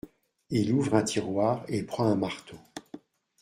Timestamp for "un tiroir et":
0.95-1.83